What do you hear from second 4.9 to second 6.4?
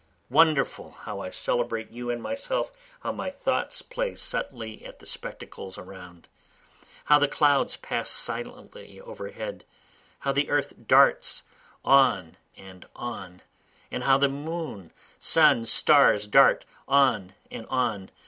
the spectacles around!